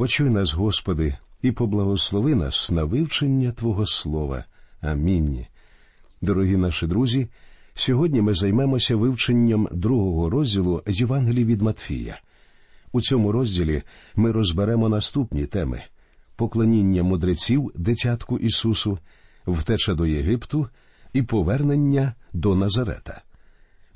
[0.00, 4.44] Почуй нас, Господи, і поблагослови нас на вивчення Твого Слова.
[4.80, 5.46] Амінь.
[6.22, 7.28] Дорогі наші друзі.
[7.74, 12.20] Сьогодні ми займемося вивченням другого розділу Євангелії від Матфія.
[12.92, 13.82] У цьому розділі
[14.16, 15.82] ми розберемо наступні теми
[16.36, 18.98] поклоніння мудреців дитятку Ісусу,
[19.46, 20.68] втеча до Єгипту
[21.12, 23.22] і повернення до Назарета.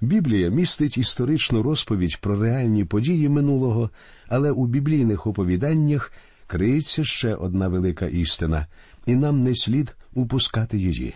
[0.05, 3.91] Біблія містить історичну розповідь про реальні події минулого,
[4.29, 6.12] але у біблійних оповіданнях
[6.46, 8.67] криється ще одна велика істина,
[9.07, 11.14] і нам не слід упускати її.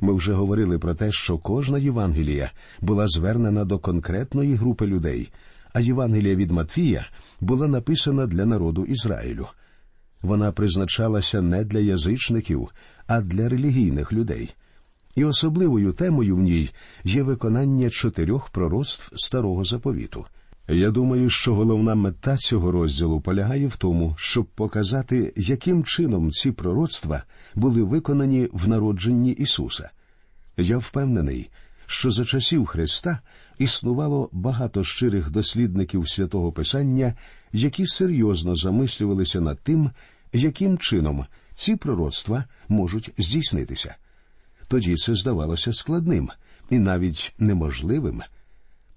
[0.00, 5.32] Ми вже говорили про те, що кожна Євангелія була звернена до конкретної групи людей,
[5.72, 7.06] а Євангелія від Матвія
[7.40, 9.46] була написана для народу Ізраїлю.
[10.22, 12.68] Вона призначалася не для язичників,
[13.06, 14.50] а для релігійних людей.
[15.14, 16.70] І особливою темою в ній
[17.04, 20.26] є виконання чотирьох пророцтв старого заповіту.
[20.68, 26.50] Я думаю, що головна мета цього розділу полягає в тому, щоб показати, яким чином ці
[26.50, 27.22] пророцтва
[27.54, 29.90] були виконані в народженні Ісуса.
[30.56, 31.50] Я впевнений,
[31.86, 33.20] що за часів Христа
[33.58, 37.14] існувало багато щирих дослідників святого Писання,
[37.52, 39.90] які серйозно замислювалися над тим,
[40.32, 43.96] яким чином ці пророцтва можуть здійснитися.
[44.70, 46.30] Тоді це здавалося складним
[46.70, 48.22] і навіть неможливим.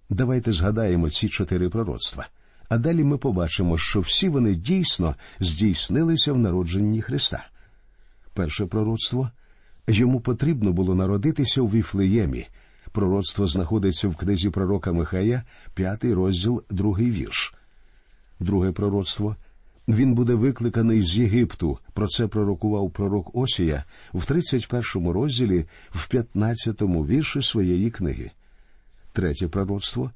[0.09, 2.27] Давайте згадаємо ці чотири пророцтва,
[2.69, 7.45] а далі ми побачимо, що всі вони дійсно здійснилися в народженні Христа.
[8.33, 9.29] Перше пророцтво
[9.87, 12.47] йому потрібно було народитися у Віфлеємі.
[12.91, 17.53] Пророцтво знаходиться в книзі пророка Михая, п'ятий розділ, другий вірш.
[18.39, 19.35] Друге пророцтво
[19.87, 21.77] він буде викликаний з Єгипту.
[21.93, 28.31] Про це пророкував пророк Осія в 31 розділі, в 15 вірші своєї книги.
[29.13, 30.11] Третє пророцтво.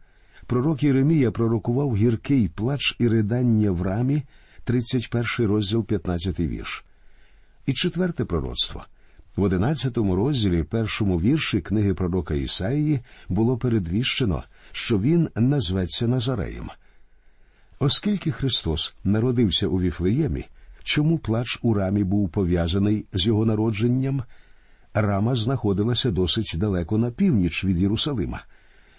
[0.45, 4.23] Пророк Єремія пророкував гіркий плач і ридання в рамі,
[4.63, 6.85] 31 розділ, 15 вірш.
[7.65, 8.85] І четверте пророцтво.
[9.35, 12.99] В одинадцятому розділі, першому вірші книги пророка Ісаїї
[13.29, 16.69] було передвіщено, що він назветься Назареєм.
[17.79, 20.45] Оскільки Христос народився у Віфлеємі,
[20.83, 24.23] чому плач у рамі був пов'язаний з його народженням?
[24.93, 28.43] Рама знаходилася досить далеко на північ від Єрусалима.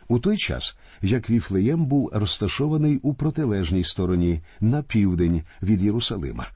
[0.09, 6.47] У той час, як Віфлеєм був розташований у протилежній стороні на південь від Єрусалима.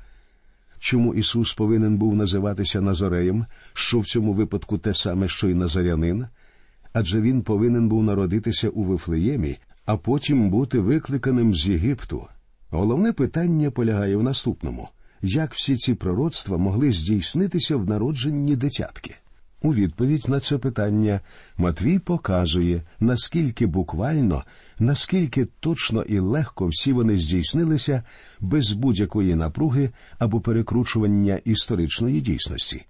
[0.79, 6.27] Чому Ісус повинен був називатися Назареєм, що в цьому випадку те саме, що й Назарянин?
[6.93, 12.27] Адже він повинен був народитися у Вифлеємі, а потім бути викликаним з Єгипту.
[12.71, 14.89] Головне питання полягає в наступному
[15.23, 19.15] як всі ці пророцтва могли здійснитися в народженні дитятки?
[19.63, 21.21] У відповідь на це питання
[21.57, 24.45] Матвій показує, наскільки буквально,
[24.79, 28.03] наскільки точно і легко всі вони здійснилися
[28.41, 32.85] без будь-якої напруги або перекручування історичної дійсності.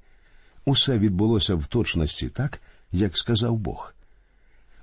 [0.65, 2.61] Усе відбулося в точності так,
[2.93, 3.95] як сказав Бог.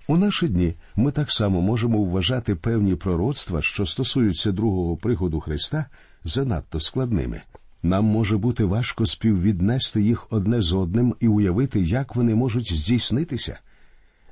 [0.10, 5.86] У наші дні ми так само можемо вважати певні пророцтва, що стосуються другого приходу Христа,
[6.24, 7.42] занадто складними.
[7.84, 13.60] Нам може бути важко співвіднести їх одне з одним і уявити, як вони можуть здійснитися.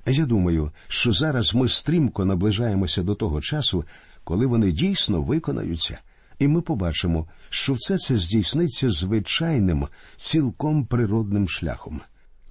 [0.05, 3.83] Я думаю, що зараз ми стрімко наближаємося до того часу,
[4.23, 5.99] коли вони дійсно виконаються,
[6.39, 12.01] і ми побачимо, що все це здійсниться звичайним, цілком природним шляхом.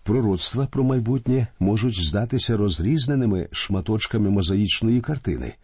[0.07, 5.55] Пророцтва про майбутнє можуть здатися розрізненими шматочками мозаїчної картини,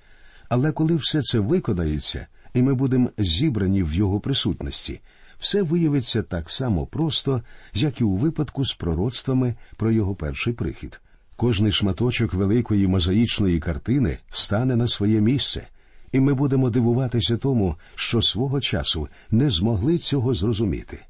[0.48, 5.00] але коли все це виконається, і ми будемо зібрані в його присутності,
[5.38, 7.42] все виявиться так само просто,
[7.74, 11.00] як і у випадку з пророцтвами про його перший прихід.
[11.36, 15.68] Кожний шматочок великої мозаїчної картини стане на своє місце,
[16.12, 21.04] і ми будемо дивуватися тому, що свого часу не змогли цього зрозуміти.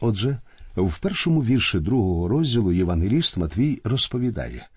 [0.00, 0.38] Отже,
[0.86, 4.68] в першому вірші другого розділу Євангеліст Матвій розповідає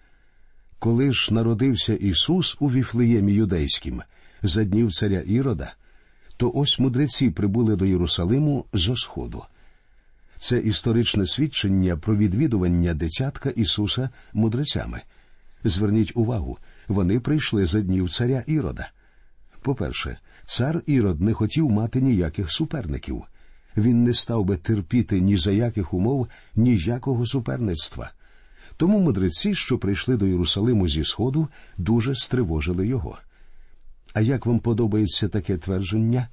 [0.81, 4.01] коли ж народився Ісус у Віфлеємі юдейським
[4.43, 5.73] за днів царя Ірода,
[6.37, 9.43] то ось мудреці прибули до Єрусалиму зо сходу.
[10.37, 15.01] Це історичне свідчення про відвідування дитятка Ісуса мудрецями.
[15.63, 18.89] Зверніть увагу, вони прийшли за днів царя Ірода.
[19.61, 23.23] По-перше, цар Ірод не хотів мати ніяких суперників.
[23.77, 28.11] Він не став би терпіти ні за яких умов, ніякого суперництва.
[28.77, 31.47] Тому мудреці, що прийшли до Єрусалиму зі Сходу,
[31.77, 33.17] дуже стривожили його.
[34.13, 36.27] А як вам подобається таке твердження?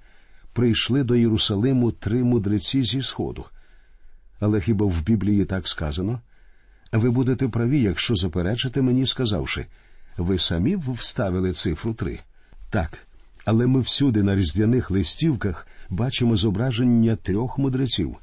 [0.53, 3.45] Прийшли до Єрусалиму три мудреці зі Сходу.
[4.41, 6.21] Але хіба в Біблії так сказано?
[6.93, 9.67] Ви будете праві, якщо заперечите мені, сказавши
[10.19, 12.19] ви самі вставили цифру три.
[12.71, 12.99] Так,
[13.45, 18.17] але ми всюди на різдвяних листівках бачимо зображення трьох мудреців.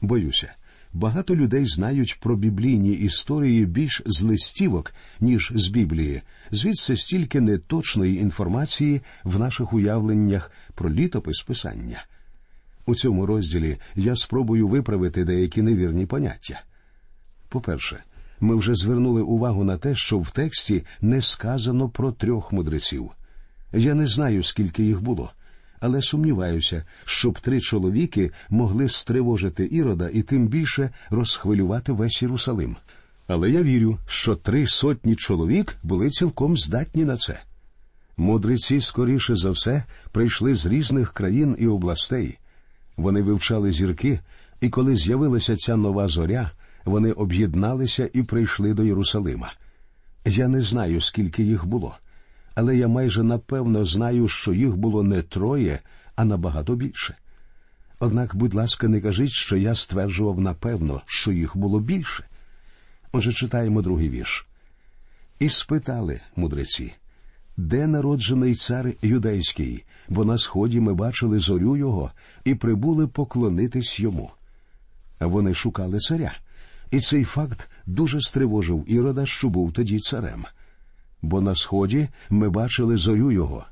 [0.00, 0.52] Боюся,
[0.92, 8.20] багато людей знають про біблійні історії більш з листівок, ніж з Біблії, звідси стільки неточної
[8.20, 12.04] інформації в наших уявленнях про літопис писання.
[12.86, 16.62] У цьому розділі я спробую виправити деякі невірні поняття.
[17.48, 18.02] По-перше,
[18.40, 23.10] ми вже звернули увагу на те, що в тексті не сказано про трьох мудреців.
[23.72, 25.32] Я не знаю, скільки їх було,
[25.80, 32.76] але сумніваюся, щоб три чоловіки могли стривожити ірода і тим більше розхвилювати весь Єрусалим.
[33.26, 37.40] Але я вірю, що три сотні чоловік були цілком здатні на це.
[38.16, 42.38] Мудреці, скоріше за все, прийшли з різних країн і областей.
[42.96, 44.20] Вони вивчали зірки,
[44.60, 46.50] і коли з'явилася ця нова зоря,
[46.84, 49.52] вони об'єдналися і прийшли до Єрусалима.
[50.24, 51.96] Я не знаю, скільки їх було,
[52.54, 55.80] але я майже напевно знаю, що їх було не троє,
[56.16, 57.16] а набагато більше.
[57.98, 62.24] Однак, будь ласка, не кажіть, що я стверджував напевно, що їх було більше.
[63.12, 64.46] Отже, читаємо другий вірш.
[65.38, 66.92] І спитали мудреці,
[67.56, 72.10] де народжений цар юдейський, бо на сході ми бачили зорю його
[72.44, 74.30] і прибули поклонитись йому.
[75.20, 76.32] Вони шукали царя,
[76.90, 80.44] і цей факт дуже стривожив ірода, що був тоді царем.
[81.22, 83.64] Бо на сході ми бачили зорю його.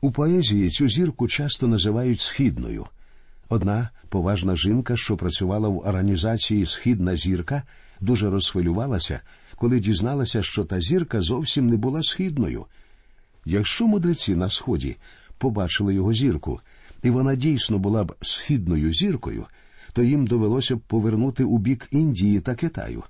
[0.00, 2.86] У поезії цю зірку часто називають східною.
[3.48, 7.62] Одна поважна жінка, що працювала в організації Східна зірка,
[8.00, 9.20] дуже розхвилювалася,
[9.56, 12.66] коли дізналася, що та зірка зовсім не була східною.
[13.44, 14.96] Якщо мудреці на сході
[15.38, 16.60] побачили його зірку,
[17.02, 19.46] і вона дійсно була б східною зіркою,
[19.92, 23.02] то їм довелося б повернути у бік Індії та Китаю.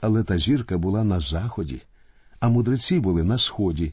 [0.00, 1.82] Але та зірка була на заході,
[2.42, 3.92] а мудреці були на сході.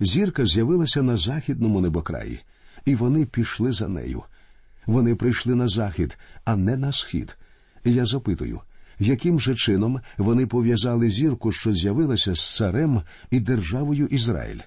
[0.00, 2.40] Зірка з'явилася на західному небокраї,
[2.84, 4.22] і вони пішли за нею.
[4.86, 7.36] Вони прийшли на захід, а не на схід.
[7.84, 8.60] Я запитую,
[8.98, 14.60] яким же чином вони пов'язали зірку, що з'явилася з царем і державою Ізраїль?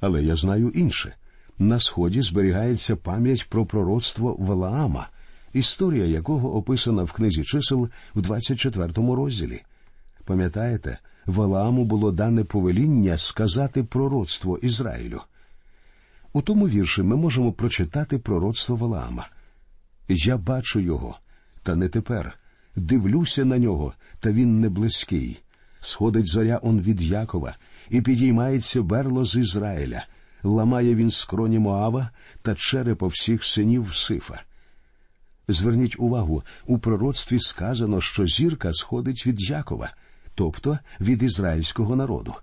[0.00, 1.14] Але я знаю інше
[1.58, 5.08] на сході зберігається пам'ять про пророцтво Валаама,
[5.52, 9.62] історія якого описана в книзі чисел в 24 розділі.
[10.24, 10.98] Пам'ятаєте,
[11.30, 15.20] Валааму було дане повеління сказати пророцтво Ізраїлю.
[16.32, 19.28] У тому вірші ми можемо прочитати пророцтво Валаама.
[20.08, 21.18] Я бачу його,
[21.62, 22.38] та не тепер.
[22.76, 25.42] Дивлюся на нього, та він не близький.
[25.80, 27.56] Сходить зоря он від Якова,
[27.90, 30.04] і підіймається берло з Ізраїля
[30.42, 32.10] ламає він скроні Моава
[32.42, 34.42] та черепо всіх синів Сифа.
[35.48, 39.90] Зверніть увагу, у пророцтві сказано, що зірка сходить від Якова,
[40.34, 42.34] тобто від ізраїльського народу,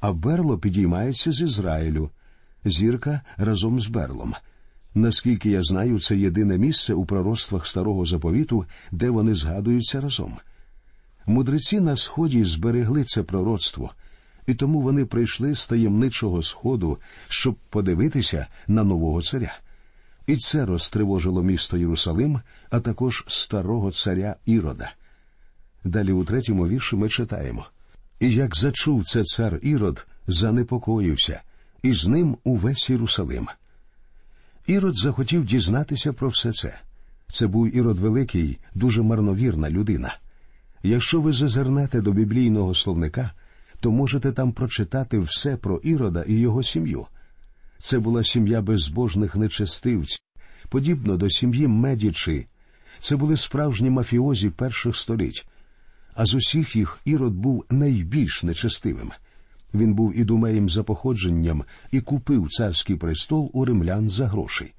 [0.00, 2.10] а берло підіймається з Ізраїлю,
[2.64, 4.34] зірка разом з берлом.
[4.94, 10.36] Наскільки я знаю, це єдине місце у пророцтвах старого заповіту, де вони згадуються разом.
[11.26, 13.90] Мудреці на сході зберегли це пророцтво,
[14.46, 16.98] і тому вони прийшли з таємничого сходу,
[17.28, 19.54] щоб подивитися на нового царя.
[20.26, 22.40] І це розтривожило місто Єрусалим,
[22.70, 24.92] а також старого царя Ірода.
[25.84, 27.66] Далі у третьому вірші ми читаємо
[28.20, 31.42] І як зачув це цар Ірод, занепокоївся,
[31.82, 33.48] і з ним увесь Єрусалим.
[34.66, 36.78] Ірод захотів дізнатися про все це.
[37.26, 40.16] Це був Ірод Великий, дуже марновірна людина.
[40.82, 43.30] Якщо ви зазирнете до біблійного словника,
[43.80, 47.06] то можете там прочитати все про Ірода і його сім'ю.
[47.78, 50.20] Це була сім'я безбожних нечестивців,
[50.68, 52.46] подібно до сім'ї Медічі.
[52.98, 55.46] Це були справжні мафіозі перших століть.
[56.14, 59.12] А з усіх їх Ірод був найбільш нечестивим.
[59.74, 64.72] Він був ідумеєм за походженням і купив царський престол у римлян за гроші.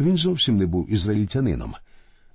[0.00, 1.74] Він зовсім не був ізраїльтянином.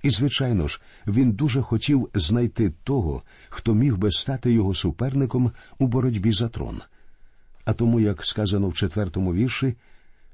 [0.04, 5.88] І, звичайно ж, він дуже хотів знайти того, хто міг би стати його суперником у
[5.88, 6.82] боротьбі за трон.
[7.66, 9.76] А тому, як сказано в четвертому вірші,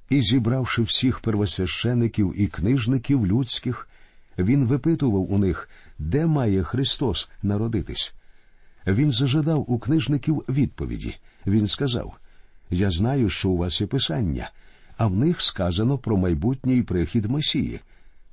[0.10, 3.90] і зібравши всіх первосвящеників і книжників людських,
[4.38, 8.14] він випитував у них, де має Христос народитись.
[8.88, 11.16] Він зажадав у книжників відповіді.
[11.48, 12.18] Він сказав:
[12.70, 14.52] Я знаю, що у вас є писання,
[14.98, 17.80] а в них сказано про майбутній прихід Месії.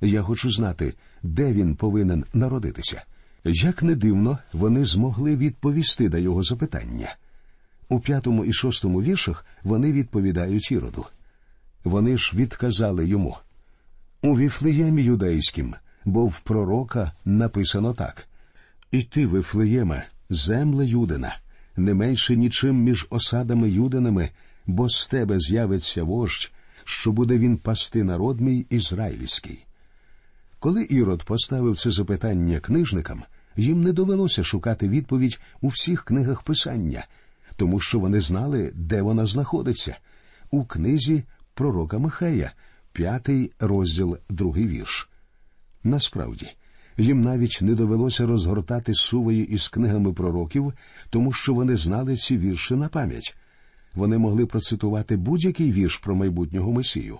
[0.01, 3.03] Я хочу знати, де він повинен народитися.
[3.45, 7.17] Як не дивно, вони змогли відповісти на його запитання.
[7.89, 11.07] У п'ятому і шостому віршах вони відповідають іроду.
[11.85, 13.37] Вони ж відказали йому
[14.23, 15.75] у Віфлеємі юдейським,
[16.05, 18.29] бо в пророка написано так
[18.91, 21.37] І ти, Вифлеєме, земле Юдина,
[21.77, 24.31] не менше нічим між осадами юдинами,
[24.67, 26.53] бо з тебе з'явиться вождь,
[26.85, 29.65] що буде він пасти народ мій ізраїльський.
[30.59, 33.23] Коли Ірод поставив це запитання книжникам,
[33.57, 37.07] їм не довелося шукати відповідь у всіх книгах писання,
[37.57, 39.97] тому що вони знали, де вона знаходиться,
[40.51, 41.23] у книзі
[41.55, 42.53] пророка Михея,
[42.93, 45.09] п'ятий розділ, другий вірш.
[45.85, 46.49] Насправді,
[46.99, 50.73] їм навіть не довелося розгортати сувої із книгами пророків,
[51.11, 53.37] тому що вони знали ці вірші на пам'ять.
[53.95, 57.19] Вони могли процитувати будь-який вірш про майбутнього Месію.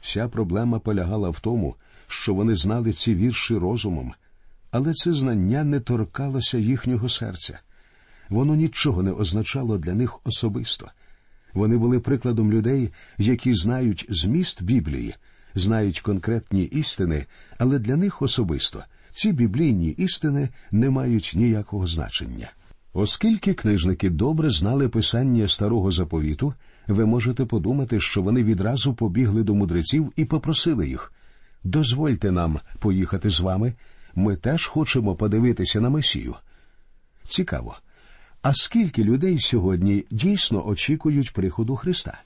[0.00, 4.14] Вся проблема полягала в тому, що вони знали ці вірші розумом,
[4.70, 7.60] але це знання не торкалося їхнього серця.
[8.28, 10.90] Воно нічого не означало для них особисто.
[11.52, 15.14] Вони були прикладом людей, які знають зміст Біблії,
[15.54, 17.26] знають конкретні істини,
[17.58, 22.52] але для них особисто ці біблійні істини не мають ніякого значення.
[22.92, 26.54] Оскільки книжники добре знали писання старого заповіту,
[26.88, 31.12] ви можете подумати, що вони відразу побігли до мудреців і попросили їх
[31.64, 33.74] дозвольте нам поїхати з вами.
[34.14, 36.34] Ми теж хочемо подивитися на Месію.
[37.24, 37.76] Цікаво.
[38.42, 42.18] А скільки людей сьогодні дійсно очікують приходу Христа?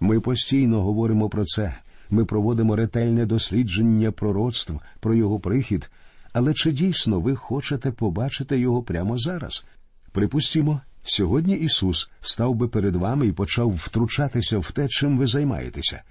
[0.00, 1.76] Ми постійно говоримо про це.
[2.10, 5.90] Ми проводимо ретельне дослідження пророцтв про його прихід,
[6.32, 9.64] але чи дійсно ви хочете побачити його прямо зараз?
[10.12, 16.02] Припустімо, сьогодні Ісус став би перед вами і почав втручатися в те, чим ви займаєтеся.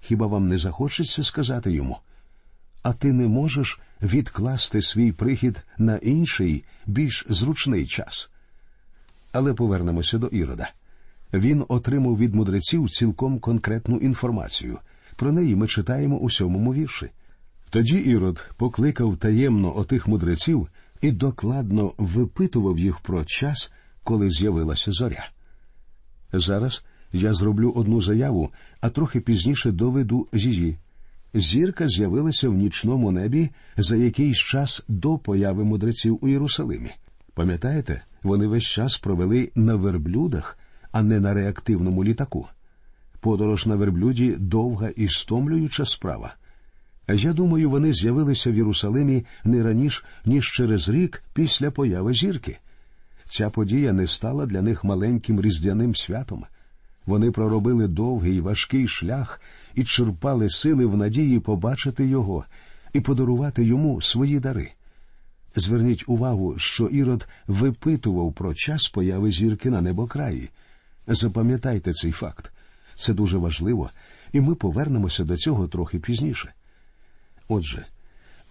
[0.00, 1.98] Хіба вам не захочеться сказати йому?
[2.82, 8.30] А ти не можеш відкласти свій прихід на інший, більш зручний час.
[9.32, 10.70] Але повернемося до Ірода.
[11.32, 14.78] Він отримав від мудреців цілком конкретну інформацію.
[15.16, 17.10] Про неї ми читаємо у сьомому вірші.
[17.70, 20.68] Тоді Ірод покликав таємно отих мудреців
[21.00, 23.72] і докладно випитував їх про час,
[24.04, 25.30] коли з'явилася зоря.
[26.32, 28.50] Зараз я зроблю одну заяву,
[28.80, 30.78] а трохи пізніше доведу її.
[31.34, 36.90] Зірка з'явилася в нічному небі за якийсь час до появи мудреців у Єрусалимі.
[37.34, 40.58] Пам'ятаєте, вони весь час провели на верблюдах,
[40.90, 42.48] а не на реактивному літаку.
[43.22, 46.34] Подорож на верблюді довга і стомлююча справа.
[47.08, 52.58] Я думаю, вони з'явилися в Єрусалимі не раніше, ніж через рік після появи зірки.
[53.24, 56.44] Ця подія не стала для них маленьким різдвяним святом.
[57.06, 59.40] Вони проробили довгий важкий шлях
[59.74, 62.44] і черпали сили в надії побачити його
[62.92, 64.70] і подарувати йому свої дари.
[65.56, 70.50] Зверніть увагу, що Ірод випитував про час появи зірки на небокраї.
[71.06, 72.52] Запам'ятайте цей факт.
[72.94, 73.90] Це дуже важливо,
[74.32, 76.52] і ми повернемося до цього трохи пізніше.
[77.48, 77.86] Отже,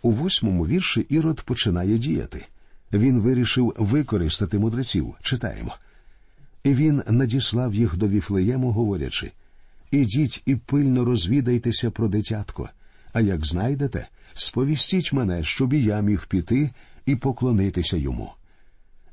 [0.02, 2.46] у восьмому вірші Ірод починає діяти.
[2.94, 5.16] Він вирішив використати мудреців.
[5.22, 5.76] Читаємо.
[6.64, 9.32] І він надіслав їх до Віфлеєму, говорячи
[9.92, 12.70] Ідіть і пильно розвідайтеся про дитятко,
[13.14, 16.70] а як знайдете, сповістіть мене, щоб і я міг піти
[17.06, 18.34] і поклонитися йому.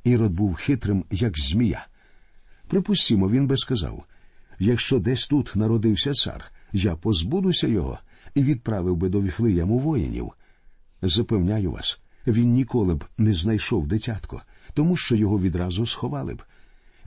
[0.04, 1.86] Ірод був хитрим, як змія.
[2.68, 4.04] Припустімо, він би сказав
[4.58, 7.98] якщо десь тут народився цар, я позбудуся його
[8.34, 10.32] і відправив би до Віфлеєму воїнів.
[11.02, 14.42] Запевняю вас, він ніколи б не знайшов дитятко,
[14.74, 16.42] тому що його відразу сховали б.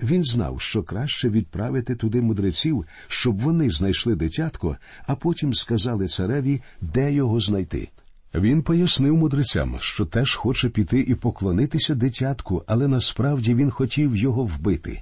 [0.04, 4.78] Він знав, що краще відправити туди мудреців, щоб вони знайшли дитятко,
[5.08, 7.90] а потім сказали цареві, де його знайти.
[8.36, 14.44] Він пояснив мудрецям, що теж хоче піти і поклонитися дитятку, але насправді він хотів його
[14.44, 15.02] вбити.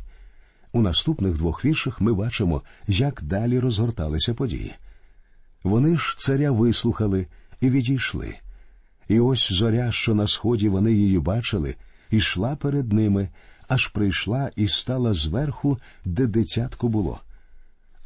[0.71, 4.73] У наступних двох віршах ми бачимо, як далі розгорталися події.
[5.63, 7.27] Вони ж царя вислухали
[7.61, 8.35] і відійшли.
[9.07, 11.75] І ось зоря, що на сході вони її бачили,
[12.11, 13.29] ішла перед ними,
[13.67, 17.19] аж прийшла і стала зверху, де дитятко було.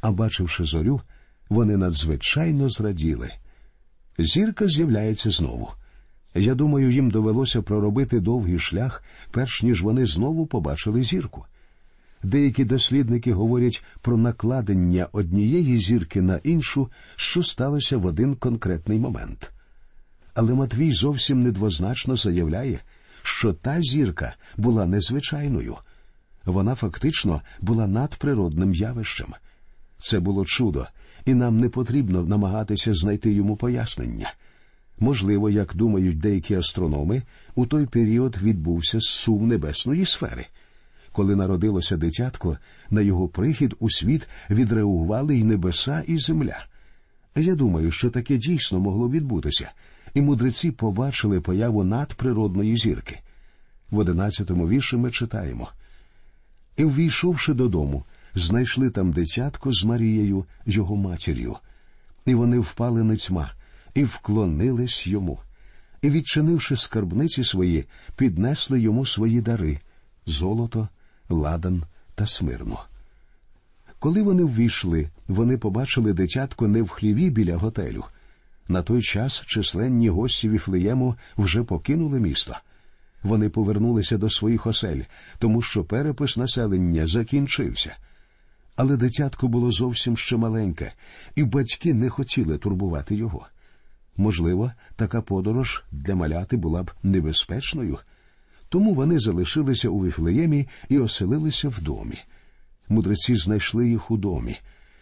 [0.00, 1.00] А бачивши зорю,
[1.48, 3.30] вони надзвичайно зраділи.
[4.18, 5.70] Зірка з'являється знову.
[6.34, 11.46] Я думаю, їм довелося проробити довгий шлях, перш ніж вони знову побачили зірку.
[12.24, 19.52] Деякі дослідники говорять про накладення однієї зірки на іншу, що сталося в один конкретний момент.
[20.34, 22.80] Але Матвій зовсім недвозначно заявляє,
[23.22, 25.76] що та зірка була незвичайною,
[26.44, 29.34] вона фактично була надприродним явищем.
[29.98, 30.86] Це було чудо,
[31.24, 34.32] і нам не потрібно намагатися знайти йому пояснення.
[34.98, 37.22] Можливо, як думають деякі астрономи,
[37.54, 40.46] у той період відбувся сум небесної сфери.
[41.14, 42.58] Коли народилося дитятко,
[42.90, 46.66] на його прихід у світ відреагували й небеса, і земля.
[47.36, 49.70] Я думаю, що таке дійсно могло відбутися,
[50.14, 53.20] і мудреці побачили появу надприродної зірки.
[53.90, 55.68] В одинадцятому вірші ми читаємо.
[56.76, 58.04] І, ввійшовши додому,
[58.34, 61.56] знайшли там дитятко з Марією, його матір'ю,
[62.26, 63.52] і вони впали ницьма
[63.94, 65.38] і вклонились йому,
[66.02, 67.84] і, відчинивши скарбниці свої,
[68.16, 69.80] піднесли йому свої дари
[70.26, 70.88] золото,
[71.34, 71.82] ладан
[72.14, 72.80] та смирно.
[73.98, 78.04] Коли вони ввійшли, вони побачили дитятко не в хліві біля готелю.
[78.68, 82.56] На той час численні гості Віфлеєму вже покинули місто.
[83.22, 85.00] Вони повернулися до своїх осель,
[85.38, 87.96] тому що перепис населення закінчився.
[88.76, 90.92] Але дитятко було зовсім ще маленьке,
[91.34, 93.46] і батьки не хотіли турбувати його.
[94.16, 97.98] Можливо, така подорож для маляти була б небезпечною,
[98.74, 102.18] тому вони залишилися у Віфлеємі і оселилися в домі.
[102.88, 104.56] Мудреці знайшли їх у домі.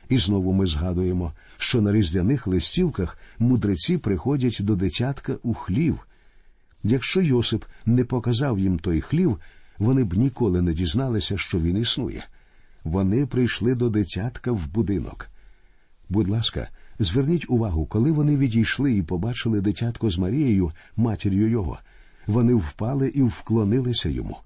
[0.08, 6.06] І знову ми згадуємо, що на різдвяних листівках мудреці приходять до дитятка у хлів.
[6.82, 9.38] Якщо Йосип не показав їм той хлів,
[9.78, 12.24] вони б ніколи не дізналися, що він існує.
[12.84, 15.28] Вони прийшли до дитятка в будинок.
[16.08, 21.78] Будь ласка, зверніть увагу, коли вони відійшли і побачили дитятко з Марією, матір'ю його,
[22.26, 24.36] вони впали і вклонилися йому.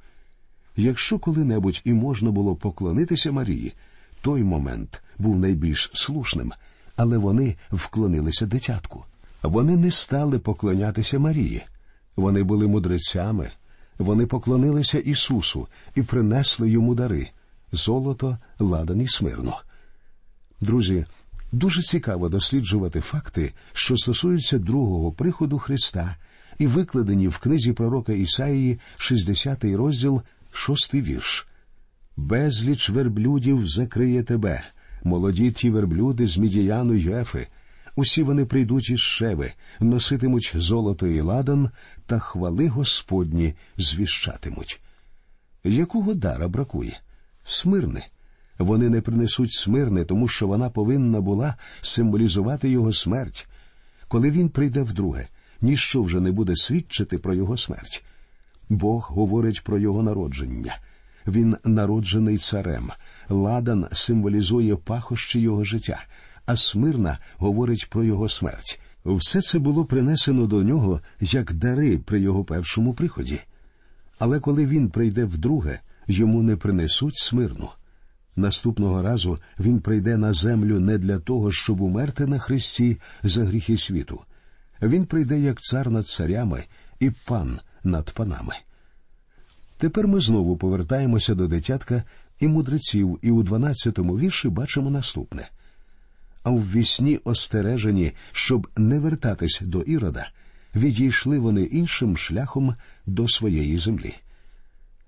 [0.76, 3.73] Якщо коли-небудь і можна було поклонитися Марії,
[4.21, 6.52] той момент був найбільш слушним,
[6.97, 9.04] але вони вклонилися дитятку.
[9.42, 11.62] Вони не стали поклонятися Марії.
[12.16, 13.50] Вони були мудрецями,
[13.99, 17.28] вони поклонилися Ісусу і принесли йому дари
[17.73, 19.61] золото, ладан і смирно.
[20.61, 21.06] Друзі,
[21.52, 26.16] дуже цікаво досліджувати факти, що стосуються другого приходу Христа,
[26.59, 30.23] і викладені в книзі пророка Ісаїї, 60 розділ,
[30.53, 31.47] 6 вірш.
[32.17, 34.65] Безліч верблюдів закриє тебе,
[35.05, 37.47] молоді ті верблюди з мідіяну Єфи.
[37.97, 41.71] Усі вони прийдуть із шеви, носитимуть золото і ладан,
[42.07, 44.81] та хвали Господні звіщатимуть.
[45.65, 47.01] Якого дара бракує?
[47.45, 48.03] Смирни.
[48.59, 53.49] Вони не принесуть смирни, тому що вона повинна була символізувати його смерть.
[54.09, 55.29] Коли він прийде вдруге,
[55.63, 58.05] ніщо вже не буде свідчити про його смерть.
[58.69, 60.78] Бог говорить про його народження.
[61.26, 62.91] Він народжений царем.
[63.28, 66.04] Ладан символізує пахощі його життя,
[66.47, 68.80] а смирна говорить про його смерть.
[69.04, 73.41] Все це було принесено до нього як дари при його першому приході.
[74.19, 77.69] Але коли він прийде вдруге, йому не принесуть смирну.
[78.37, 83.76] Наступного разу він прийде на землю не для того, щоб умерти на Христі за гріхи
[83.76, 84.21] світу.
[84.82, 86.65] Він прийде як цар над царями
[87.00, 88.54] і пан над панами.
[89.78, 92.02] Тепер ми знову повертаємося до дитятка
[92.41, 95.49] і мудреців, і у дванадцятому вірші бачимо наступне.
[96.43, 100.28] А в вісні остережені, щоб не вертатись до ірода,
[100.75, 102.75] відійшли вони іншим шляхом
[103.06, 104.15] до своєї землі.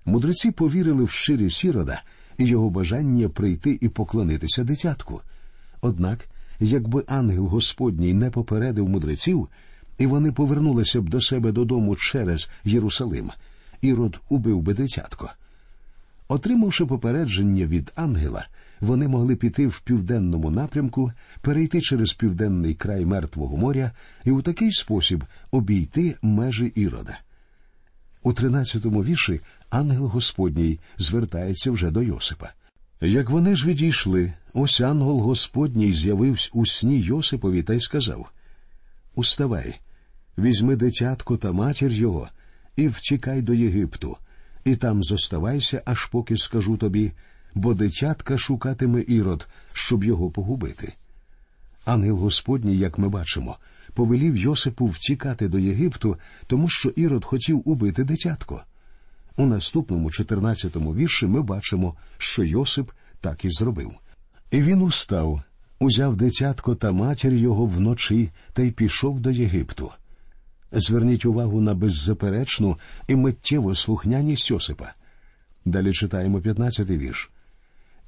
[0.05, 2.01] Мудреці повірили в щирість ірода
[2.37, 5.21] і його бажання прийти і поклонитися дитятку.
[5.81, 6.27] Однак,
[6.59, 9.47] якби ангел Господній не попередив мудреців,
[9.97, 13.31] і вони повернулися б до себе додому через Єрусалим,
[13.81, 15.29] ірод убив би дитятко.
[16.27, 18.47] Отримавши попередження від ангела,
[18.79, 23.91] вони могли піти в південному напрямку, перейти через південний край Мертвого моря
[24.25, 27.19] і у такий спосіб обійти межі ірода.
[28.23, 32.49] У тринадцятому вірші ангел Господній звертається вже до Йосипа.
[33.01, 38.31] Як вони ж відійшли, ось ангел Господній з'явився у сні Йосипові та й сказав
[39.15, 39.79] Уставай,
[40.37, 42.29] візьми дитятко та матір його
[42.75, 44.17] і втікай до Єгипту,
[44.65, 47.11] і там зоставайся, аж поки скажу тобі,
[47.55, 50.93] бо дитятка шукатиме ірод, щоб його погубити.
[51.85, 53.57] Ангел Господній, як ми бачимо,
[53.93, 58.63] повелів Йосипу втікати до Єгипту, тому що ірод хотів убити дитятко.
[59.37, 63.91] У наступному 14-му вірші ми бачимо, що Йосип так і зробив.
[64.51, 65.41] І він устав,
[65.79, 69.91] узяв дитятко та матір його вночі та й пішов до Єгипту.
[70.71, 74.93] Зверніть увагу на беззаперечну і миттєву слухняність Йосипа.
[75.65, 77.31] Далі читаємо 15-й вірш.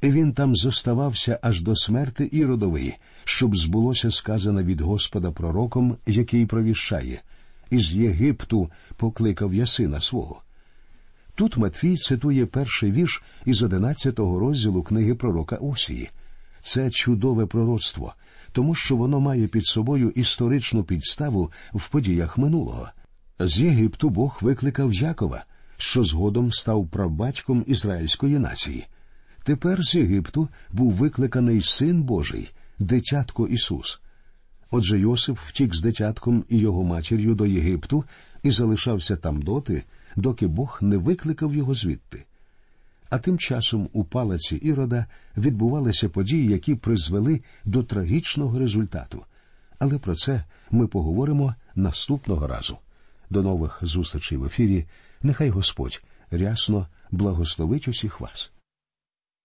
[0.01, 6.45] І він там зоставався аж до смерти Іродової, щоб збулося сказане від Господа пророком, який
[6.45, 7.21] провіщає,
[7.69, 10.41] із Єгипту покликав я сина свого.
[11.35, 16.09] Тут Матвій цитує перший вірш із одинадцятого розділу книги пророка Осії.
[16.61, 18.13] Це чудове пророцтво,
[18.51, 22.89] тому що воно має під собою історичну підставу в подіях минулого.
[23.39, 25.43] З Єгипту Бог викликав Якова,
[25.77, 28.87] що згодом став прабатьком ізраїльської нації.
[29.43, 34.01] Тепер з Єгипту був викликаний Син Божий, дитятко Ісус.
[34.71, 38.03] Отже, Йосип втік з дитятком і його матір'ю до Єгипту
[38.43, 39.83] і залишався там доти,
[40.15, 42.25] доки Бог не викликав його звідти.
[43.11, 45.05] А тим часом у палаці Ірода
[45.37, 49.25] відбувалися події, які призвели до трагічного результату.
[49.79, 52.77] Але про це ми поговоримо наступного разу.
[53.29, 54.85] До нових зустрічей в ефірі.
[55.21, 58.51] Нехай Господь рясно благословить усіх вас.